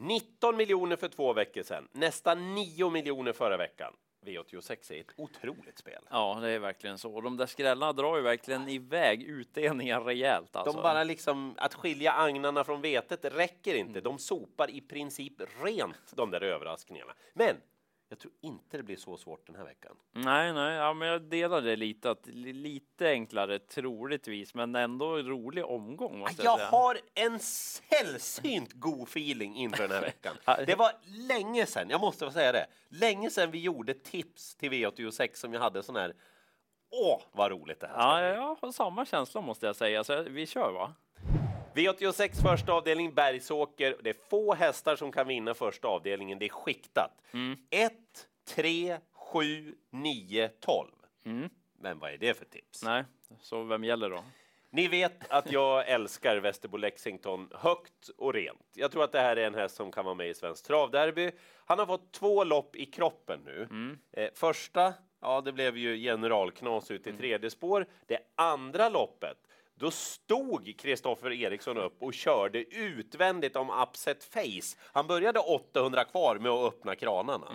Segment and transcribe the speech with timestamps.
[0.00, 3.94] 19 miljoner för två veckor sedan, nästan 9 miljoner förra veckan.
[4.26, 6.02] V86 är ett otroligt spel.
[6.10, 7.20] Ja, det är verkligen så.
[7.20, 10.56] De där skrällarna drar ju verkligen iväg utdelningar rejält.
[10.56, 10.72] Alltså.
[10.72, 13.90] De bara liksom, att skilja agnarna från vetet räcker inte.
[13.90, 14.02] Mm.
[14.02, 15.32] De sopar i princip
[15.62, 17.12] rent de där överraskningarna.
[17.34, 17.56] Men
[18.12, 19.96] jag tror inte det blir så svårt den här veckan.
[20.12, 25.16] Nej, nej, ja, men jag delar det lite att li- lite enklare troligtvis, men ändå
[25.18, 26.18] en rolig omgång.
[26.18, 26.70] Måste jag, Jag säga.
[26.70, 30.36] har en sällsynt god feeling inför den här veckan.
[30.66, 30.92] Det var
[31.28, 35.60] länge sedan, jag måste säga det, länge sedan vi gjorde tips till V86 som jag
[35.60, 36.14] hade sån här,
[36.90, 40.22] åh vad roligt det här ska Ja, jag har samma känsla måste jag säga, så
[40.22, 40.94] vi kör va?
[41.74, 43.96] V86 första avdelning Bergsåker.
[44.02, 46.38] Det är få hästar som kan vinna första avdelningen.
[46.38, 47.10] Det är skiktat.
[47.70, 47.92] 1,
[48.48, 50.88] 3, 7, 9, 12.
[51.78, 52.82] Men vad är det för tips?
[52.84, 53.04] Nej,
[53.40, 54.24] så vem gäller då?
[54.70, 58.66] Ni vet att jag älskar Västerbo Lexington högt och rent.
[58.74, 61.30] Jag tror att det här är en häst som kan vara med i Svenskt Travderby.
[61.64, 63.68] Han har fått två lopp i kroppen nu.
[64.12, 67.86] Eh, första, ja, det blev ju generalknas ut i tredje spår.
[68.06, 69.36] Det andra loppet,
[69.80, 74.76] då stod Kristoffer Eriksson upp och körde utvändigt om upset face.
[74.92, 77.46] Han började 800 kvar med att öppna kranarna.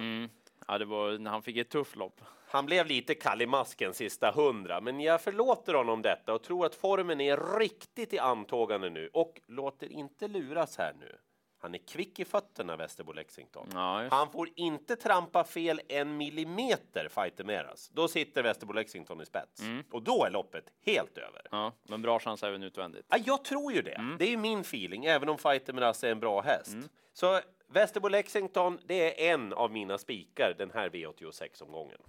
[0.67, 2.21] Ja, det var när han fick ett tufft lopp.
[2.47, 6.65] Han blev lite kall i masken sista hundra, men jag förlåter honom detta och tror
[6.65, 11.17] att formen är riktigt i antågande nu och låter inte luras här nu.
[11.65, 13.67] Han är kvick i fötterna, Västerbo Lexington.
[13.73, 14.07] Ja.
[14.11, 17.89] Han får inte trampa fel en millimeter, fighter Meras.
[17.93, 21.41] Då sitter Västerbo Lexington i spets och då är loppet helt över.
[21.51, 23.05] Ja, men bra chans även utvändigt.
[23.09, 24.15] Ja, jag tror ju det.
[24.19, 26.77] Det är min feeling, även om Fighter Meras är en bra häst.
[27.13, 31.99] Så Västerbo Lexington, det är en av mina spikar den här V86-omgången.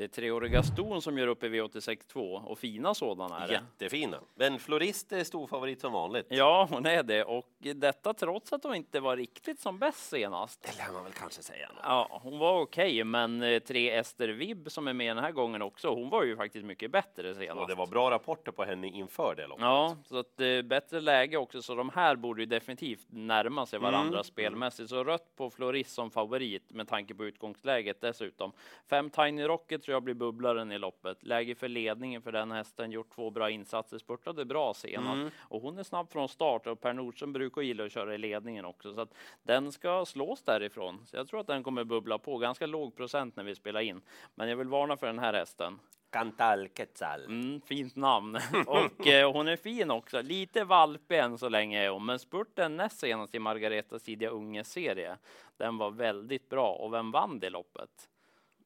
[0.00, 3.52] Det är treåriga ston som gör upp i V86 2 och fina sådana är det.
[3.54, 4.20] Jättefina.
[4.34, 6.26] Men Florist är stor favorit som vanligt.
[6.28, 10.62] Ja, hon är det och detta trots att hon inte var riktigt som bäst senast.
[10.62, 11.70] Det lär man väl kanske säga.
[11.82, 15.62] Ja, hon var okej, men eh, tre Ester Vibb som är med den här gången
[15.62, 15.94] också.
[15.94, 17.60] Hon var ju faktiskt mycket bättre senast.
[17.60, 19.62] Och det var bra rapporter på henne inför det loppet.
[19.64, 23.78] Ja, så att eh, bättre läge också, så de här borde ju definitivt närma sig
[23.78, 24.24] varandra Mm.
[24.24, 24.88] spelmässigt.
[24.90, 28.52] Så rött på Floris som favorit med tanke på utgångsläget dessutom.
[28.90, 31.22] Fem Tiny Rocket jag blir bubblaren i loppet.
[31.22, 35.30] Läge för ledningen för den hästen, gjort två bra insatser, spurtade bra senast Mm.
[35.40, 38.64] och hon är snabb från start och Per Nordström brukar gilla att köra i ledningen
[38.64, 41.06] också så att den ska slås därifrån.
[41.06, 44.00] Så jag tror att den kommer bubbla på ganska låg procent när vi spelar in.
[44.34, 45.78] Men jag vill varna för den här hästen.
[46.12, 47.24] Cantal Quetzal.
[47.24, 48.38] Mm, fint namn.
[48.66, 50.22] Och eh, hon är fin också.
[50.22, 55.16] Lite valpig än så länge är hon, men spurten näst senast i Margaretas tidiga unge-serie,
[55.56, 56.72] den var väldigt bra.
[56.72, 58.09] Och vem vann det loppet?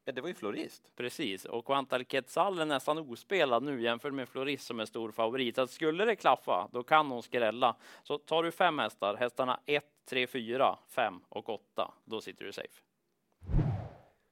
[0.05, 0.97] Ja, det var ju Florist.
[0.97, 5.57] Precis, och Quantal Quetzal är nästan ospelad nu jämfört med Floris som är stor favorit.
[5.57, 7.77] Så skulle det klaffa, då kan hon skrälla.
[8.03, 12.53] Så tar du fem hästar, hästarna 1, 3, 4, 5 och 8, då sitter du
[12.53, 12.81] safe.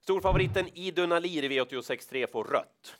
[0.00, 2.96] Storfavoriten Idun Alir i V86.3 får rött.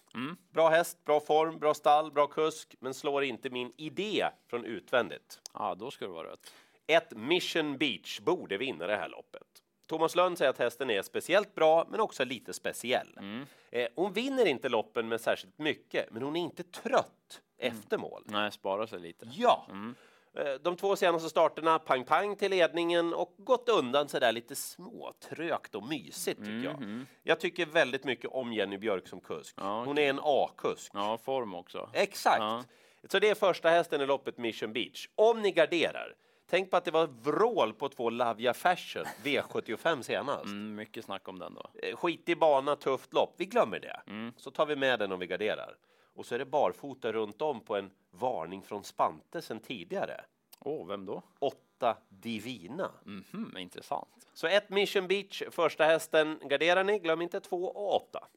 [0.51, 5.41] Bra häst, bra form, bra stall, bra kusk, men slår inte min idé från utvändigt.
[5.55, 6.55] Ja, då ska det vara rött.
[6.87, 9.63] Ett Mission Beach borde vinna det här loppet.
[9.87, 13.19] Thomas Lönn säger att hästen är speciellt bra, men också lite speciell.
[13.71, 18.23] Eh, hon vinner inte loppen med särskilt mycket, men hon är inte trött efter mål.
[18.27, 19.27] Nej, spara sig lite.
[19.33, 19.67] Ja.
[20.37, 25.75] Eh, De två senaste starterna, pang-pang till ledningen och gått undan så där lite småtrögt
[25.75, 27.05] och mysigt tycker jag.
[27.23, 29.55] Jag tycker väldigt mycket om Jenny Björk som kusk.
[29.59, 30.91] Ja, Hon är en A-kusk.
[30.95, 31.91] Ja, form också.
[31.93, 32.39] Exakt.
[32.41, 32.65] Ja.
[33.11, 35.09] Så det är första hästen i loppet Mission Beach.
[35.15, 36.15] Om ni garderar,
[36.53, 40.45] tänk på att det var vrål på två Lavia Fashion V75 senast.
[40.45, 41.71] Mm, mycket snack om den då.
[41.83, 43.35] Eh, Skitig bana, tufft lopp.
[43.37, 44.01] Vi glömmer det.
[44.07, 44.33] Mm.
[44.37, 45.77] Så tar vi med den om vi garderar.
[46.15, 50.25] Och så är det barfota runt om på en varning från Spante sen tidigare.
[50.61, 51.23] Åh, vem då?
[51.39, 52.91] Åtta Divina.
[53.05, 54.29] Mhm, intressant.
[54.35, 56.99] Så ett Mission Beach, första hästen garderar ni.
[56.99, 58.29] Glöm inte två och åtta.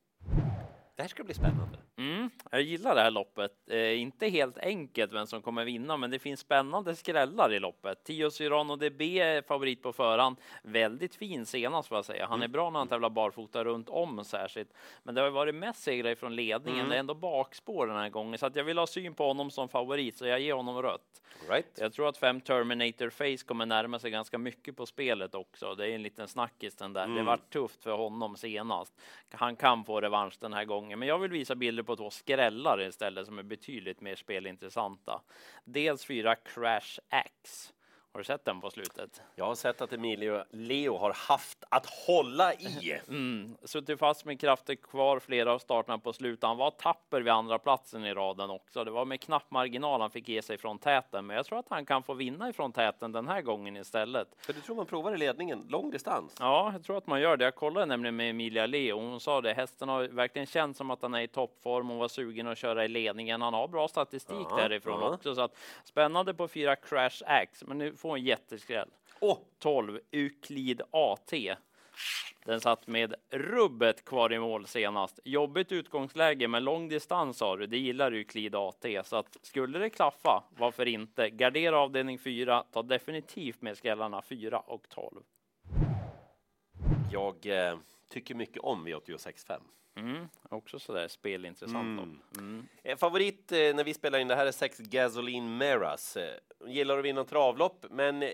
[0.96, 1.78] Det här ska bli spännande.
[1.98, 3.52] Mm, jag gillar det här loppet.
[3.70, 8.04] Eh, inte helt enkelt vem som kommer vinna, men det finns spännande skrällar i loppet.
[8.04, 10.38] Tio Cyrano DB är favorit på förhand.
[10.64, 12.28] Väldigt fin senast får jag säga.
[12.28, 14.74] Han är bra när han tävlar barfota runt om särskilt.
[15.04, 16.90] Men det har varit mest segrar från ledningen.
[16.90, 19.52] Det är ändå bakspår den här gången, så att jag vill ha syn på honom
[19.52, 21.22] som favorit, så jag ger honom rött.
[21.50, 21.78] Right.
[21.80, 25.76] Jag tror att fem Terminator Face kommer närma sig ganska mycket på spelet också.
[25.76, 27.08] Det är en liten snackis den där.
[27.08, 28.94] Det var tufft för honom senast.
[29.32, 32.82] Han kan få revansch den här gången, men jag vill visa bilder på två skrällar
[32.82, 35.22] istället som är betydligt mer spelintressanta.
[35.64, 37.74] Dels fyra Crash Axe.
[38.16, 39.22] Har du sett den på slutet?
[39.36, 43.00] Jag har sett att Emilio Leo har haft att hålla i.
[43.08, 43.58] Mm.
[43.64, 46.44] Suttit fast med krafter kvar flera av starterna på slutet.
[46.44, 48.84] Han var tapper vid andra platsen i raden också.
[48.84, 51.70] Det var med knapp marginal han fick ge sig från täten, men jag tror att
[51.70, 54.28] han kan få vinna ifrån täten den här gången istället.
[54.38, 56.36] För du tror man provar i ledningen, lång distans?
[56.40, 57.44] Ja, jag tror att man gör det.
[57.46, 59.00] Jag kollade nämligen med Emilia Leo.
[59.00, 59.54] Hon sa det.
[59.54, 61.90] Hästen har verkligen känts som att han är i toppform.
[61.90, 63.42] Hon var sugen att köra i ledningen.
[63.42, 65.14] Han har bra statistik Ja, därifrån ja.
[65.14, 67.66] också, så att spännande på fyra Crash Axe.
[67.68, 68.90] Men nu får en jätteskräll.
[69.20, 71.56] Åh, 12 Euclid AT.
[72.46, 75.20] Den satt med rubbet kvar i mål senast.
[75.24, 77.68] Jobbigt utgångsläge, men lång distans sa du.
[77.68, 81.30] Det gillar Euclid AT, så att skulle det klaffa, varför inte?
[81.30, 85.22] Gardera avdelning 4, ta definitivt med skrällarna 4 och 12.
[87.12, 87.78] jag eh,
[88.16, 89.60] tycker mycket om V86.5.
[89.96, 92.02] Mm, också sådär spelintressant.
[92.02, 92.20] Mm.
[92.38, 92.68] Mm.
[92.84, 96.18] Eh, Favorit eh, när vi spelar in det här är sex Gasoline Meras.
[96.18, 96.34] Eh,
[96.68, 98.30] Gillar att vinna travlopp, men eh,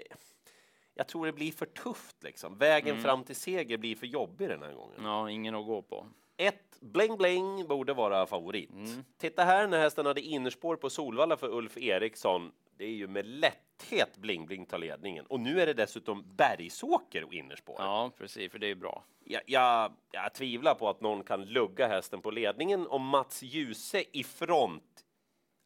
[0.94, 2.58] jag tror det blir för tufft liksom.
[2.58, 3.04] Vägen Mm.
[3.04, 5.00] fram till seger blir för jobbig den här gången.
[5.04, 6.08] Ja, ingen att gå på.
[6.38, 8.72] Ett Bling Bling borde vara favorit.
[8.72, 9.04] Mm.
[9.18, 12.52] Titta här när hästen hade innerspår på Solvalla för Ulf Eriksson.
[12.82, 15.26] Det är ju med lätthet Bling Bling tar ledningen.
[15.26, 17.76] Och nu är det dessutom Bergsåker och innerspår.
[17.80, 19.04] Ja, precis, för det är bra.
[19.24, 24.04] Jag, jag, jag tvivlar på att någon kan lugga hästen på ledningen och Mats Djuse
[24.12, 25.06] i front.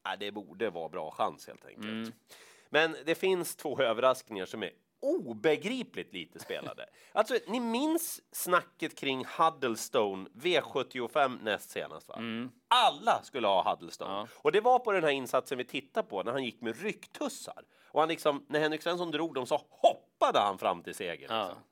[0.03, 1.87] Ja, det borde vara bra chans helt enkelt.
[1.87, 2.11] Mm.
[2.69, 4.71] Men det finns två överraskningar som är
[5.05, 6.85] obegripligt lite spelade.
[7.11, 12.15] Alltså, ni minns snacket kring Huddlestone V75 näst senast, va?
[12.15, 12.51] Mm.
[12.67, 14.13] Alla skulle ha Huddlestone.
[14.13, 14.27] Ja.
[14.35, 17.63] Och det var på den här insatsen vi tittade på när han gick med rycktussar.
[17.91, 21.27] Och han liksom, när Henrik Svensson drog dem så hoppade han fram till seger.
[21.29, 21.43] Ja.
[21.43, 21.63] Liksom.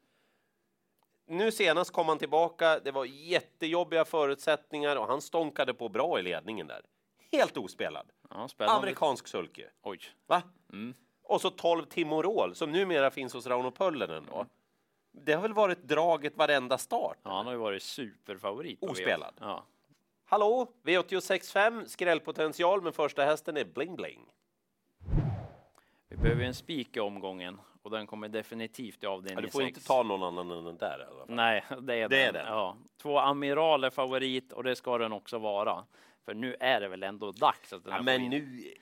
[1.26, 2.80] Nu senast kom han tillbaka.
[2.80, 6.82] Det var jättejobbiga förutsättningar och han stånkade på bra i ledningen där.
[7.32, 8.12] Helt ospelad.
[8.30, 8.48] Ja.
[8.58, 9.70] Amerikansk sulke.
[9.82, 10.00] Oj.
[10.28, 10.42] Va?
[10.74, 10.94] Mm.
[11.34, 14.24] Och så 12 Timorol som numera finns hos Rauno Pöllinen.
[14.32, 14.46] Då.
[15.12, 17.18] Det har väl varit draget varenda start?
[17.24, 18.84] Ja, han har ju varit superfavorit.
[18.84, 19.34] Ospelad.
[19.38, 19.40] V8.
[19.40, 19.64] Ja.
[20.26, 24.26] Hallå, V86.5, skrällpotential, men första hästen är Bling Bling.
[26.10, 29.60] Vi behöver en spik i omgången och den kommer definitivt i avdelning Ja, du får
[29.60, 29.68] sex.
[29.78, 31.36] inte ta någon annan än den där i alla fall.
[31.36, 32.46] Nej, det är Det är den.
[32.46, 32.54] den.
[32.54, 32.78] Ja.
[33.02, 35.84] Två Amiral är favorit och det ska den också vara.
[36.26, 38.74] För nu är det väl ändå dags att den Ja, men nu,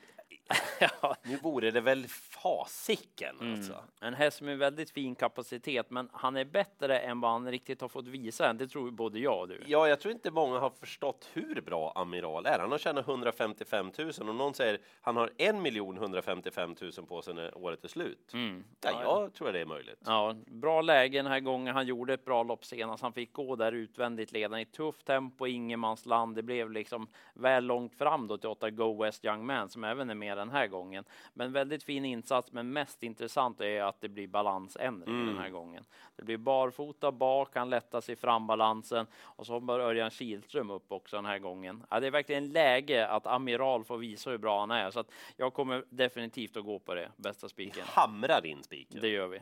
[1.01, 1.15] ja.
[1.24, 3.53] nu vore det väl fasiken Mm.
[3.53, 3.75] alltså.
[4.01, 7.88] En häst med väldigt fin kapacitet, men han är bättre än vad han riktigt har
[7.88, 8.57] fått visa än.
[8.57, 9.63] Det tror både jag och du.
[9.65, 12.59] Ja, jag tror inte många har förstått hur bra Amiral är.
[12.59, 17.21] Han har tjänat 155 000 och någon säger han har 1 miljon 155 000 på
[17.21, 18.33] sig när året är slut.
[18.33, 18.63] Mm.
[18.83, 20.00] Ja, jag tror det är möjligt.
[20.06, 21.75] Ja, bra läge den här gången.
[21.75, 23.03] Han gjorde ett bra lopp senast.
[23.03, 26.36] Han fick gå där utvändigt ledande i tufft tempo, ingenmansland.
[26.36, 30.09] Det blev liksom väl långt fram då till åtta Go West Young Man som även
[30.09, 31.03] är med den här gången.
[31.33, 32.51] Men väldigt fin insats.
[32.51, 35.27] Men mest intressant är att det blir balansändring Mm.
[35.27, 35.83] den här gången.
[36.15, 41.15] Det blir barfota bak, han lättar sig frambalansen och så bör Örjan Kihlström upp också
[41.15, 41.83] den här gången.
[41.89, 45.11] Ja, det är verkligen läge att Amiral får visa hur bra han är så att
[45.38, 47.09] jag kommer definitivt att gå på det.
[47.15, 47.83] Bästa spiken.
[47.88, 49.01] Hamrar in spiken.
[49.01, 49.39] Det gör vi.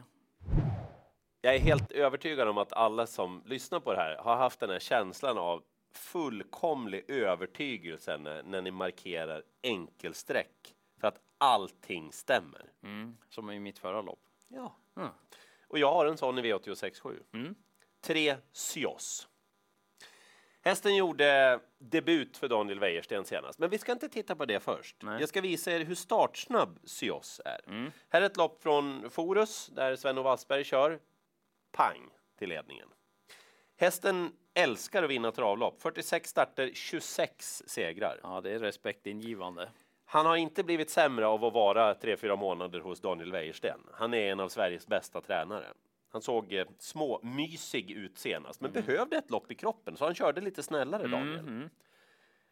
[1.41, 4.69] Jag är helt övertygad om att alla som lyssnar på det här har haft den
[4.69, 5.63] här känslan av
[5.93, 10.75] fullkomlig övertygelse när, när ni markerar enkelsträck
[11.39, 12.71] allting stämmer.
[12.83, 14.19] Mm, som i mitt förra lopp.
[14.47, 14.75] Ja.
[14.97, 15.09] Mm.
[15.67, 17.23] Och jag har en sån i V86.7.
[17.33, 17.55] Mm.
[18.01, 19.27] Tre Sios.
[20.61, 24.95] Hästen gjorde debut för Daniel Wäjersten senast, men vi ska inte titta på det först.
[25.01, 25.19] Nej.
[25.19, 27.61] Jag ska visa er hur startsnabb Sios är.
[27.67, 27.91] Mm.
[28.09, 30.99] Här är ett lopp från Forus där Sven Wassberg kör.
[31.71, 32.87] Pang till ledningen.
[33.75, 35.81] Hästen älskar att vinna travlopp.
[35.81, 38.19] 46 starter, 26 segrar.
[38.23, 39.69] Ja, det är respektingivande.
[40.11, 43.79] Han har inte blivit sämre av att vara 3-4 månader hos Daniel Wäjersten.
[43.93, 45.65] Han är en av Sveriges bästa tränare.
[46.11, 50.15] Han såg eh, små mysig ut senast, men behövde ett lopp i kroppen, så han
[50.15, 51.41] körde lite snällare, Daniel.
[51.41, 51.69] Mhm.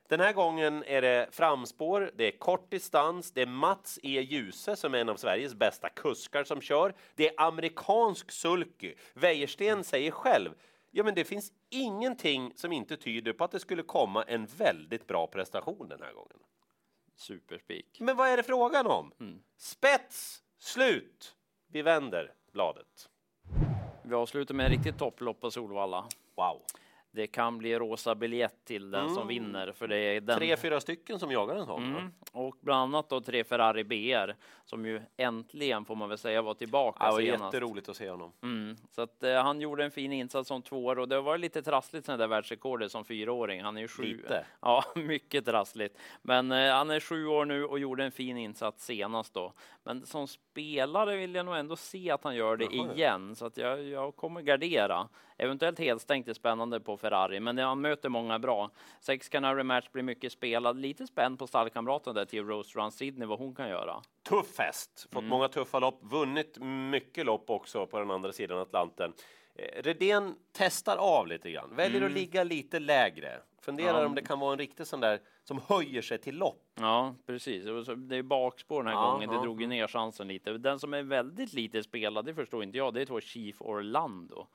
[0.10, 4.22] Den här gången är det framspår, det är kort distans, det är Mats E.
[4.22, 6.94] Djuse som är en av Sveriges bästa kuskar som kör.
[7.16, 8.94] Det är amerikansk sulky.
[9.14, 10.50] Wäjersten säger själv,
[10.92, 15.08] ja men det finns ingenting som inte tyder på att det skulle komma en väldigt
[15.08, 16.38] bra prestation den här gången.
[17.18, 17.98] Superspik.
[18.00, 19.12] Men vad är det frågan om?
[19.20, 19.40] Mm.
[19.58, 21.36] Spets, slut.
[21.68, 23.10] Vi vänder bladet.
[24.04, 26.06] Vi avslutar med en riktigt topplopp på Solvalla.
[26.36, 26.62] Wow.
[27.18, 29.72] Det kan bli rosa biljett till den som vinner.
[29.72, 30.38] För det är den.
[30.38, 31.84] Tre, fyra stycken som jagar en sån.
[31.84, 32.12] Mm.
[32.32, 36.54] Och bland annat då tre Ferrari BR som ju äntligen får man väl säga var
[36.54, 37.54] tillbaka Ja, det var senast.
[37.54, 38.32] jätteroligt att se honom.
[38.44, 38.76] Mm.
[38.92, 42.06] Så att eh, han gjorde en fin insats som tvåår och det var lite trassligt
[42.06, 43.64] sen där världsrekordet som fyraåring.
[43.64, 44.04] Han är ju sju.
[44.04, 44.46] Lite.
[44.62, 45.98] Ja, mycket trassligt.
[46.22, 49.54] Men eh, han är sju år nu och gjorde en fin insats senast då.
[49.88, 52.94] Men som spelare vill jag nog ändå se att han gör det Jaha.
[52.94, 55.10] igen så att jag, jag kommer gardera.
[55.38, 58.70] Eventuellt helstängt är spännande på Ferrari, men han möter många bra.
[59.02, 60.80] Sex Canary Match blir mycket spelad.
[60.80, 64.02] Lite spänd på stallkamraten där till Rose Run Sydney vad hon kan göra.
[64.24, 65.30] Tuff häst, fått Mm.
[65.30, 66.58] många tuffa lopp, vunnit
[66.92, 69.14] mycket lopp också på den andra sidan Atlanten.
[69.56, 73.40] Eh, Redén testar av lite grann, väljer att ligga lite lägre.
[73.62, 74.02] Funderar Mm.
[74.02, 74.08] Ja.
[74.08, 76.64] om det kan vara en riktig sån där som höjer sig till lopp.
[76.80, 77.64] Ja, precis.
[77.96, 79.30] Det är bakspår den här Ja, gången.
[79.30, 79.42] Det ja.
[79.42, 80.52] drog ju ner chansen lite.
[80.58, 82.94] Den som är väldigt lite spelad, det förstår inte jag.
[82.94, 84.48] Det är två Chief Orlando.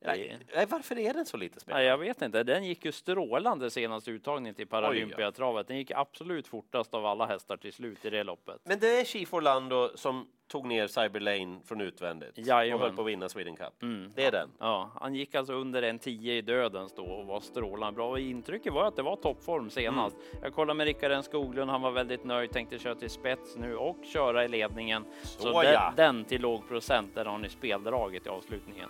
[0.00, 1.78] Nej, nej, varför är den så lite spelad?
[1.78, 2.42] Nej, jag vet inte.
[2.42, 5.68] Den gick ju strålande senast uttagning till Paralympiatravet.
[5.68, 8.60] Den gick absolut fortast av alla hästar till slut i det loppet.
[8.64, 12.74] Men det är Chief Orlando som tog ner Cyber Lane från utvändigt Jajamän.
[12.74, 13.82] och höll på att vinna Sweden Cup.
[13.82, 14.12] Mm.
[14.14, 14.48] Det är den.
[14.58, 18.18] Ja, han gick alltså under en 10 i dödens då och var strålande bra.
[18.18, 20.16] Intrycket var att det var toppform senast.
[20.16, 20.42] Mm.
[20.42, 21.70] Jag kollade med Rickard Skoglund.
[21.70, 25.04] Han var väldigt nöjd, tänkte köra till spets nu och köra i ledningen.
[25.22, 25.92] Så, Så den, ja.
[25.96, 28.88] den till låg procent, där har ni speldraget i avslutningen.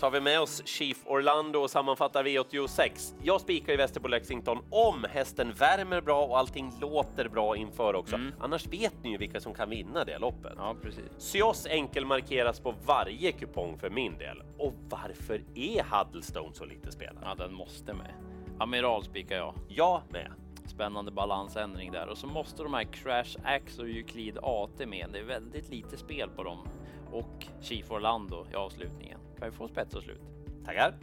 [0.00, 3.14] Tar vi med oss Chief Orlando och sammanfattar V86.
[3.22, 8.16] Jag spikar i Västerbo Lexington om hästen värmer bra och allting låter bra inför också.
[8.16, 8.32] Mm.
[8.40, 10.52] Annars vet ni ju vilka som kan vinna det loppet.
[10.56, 11.04] Ja, precis.
[11.18, 14.42] Syos enkel markeras på varje kupong för min del.
[14.58, 17.22] Och varför är Huddlestone så lite spelad?
[17.22, 18.14] Ja, den måste med.
[18.58, 19.54] Amiral spikar jag.
[19.68, 20.32] Jag med.
[20.66, 25.08] Spännande balansändring där och så måste de här Crash Axe och Euclid AT med.
[25.12, 26.68] Det är väldigt lite spel på dem
[27.12, 29.20] och Chief Orlando i avslutningen.
[29.40, 30.20] Vi få spets och slut?
[30.64, 30.94] Tackar.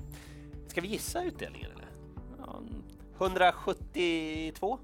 [0.67, 1.87] Ska vi gissa utdelningen eller?
[2.37, 2.61] Ja,
[3.17, 4.79] 172?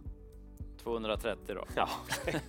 [0.83, 1.65] 230 då.
[1.75, 1.89] Ja.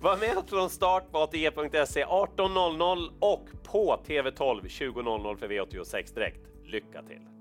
[0.00, 6.48] Var med från start på ATG.se 18.00 och på TV12 20.00 för V86 direkt.
[6.64, 7.31] Lycka till!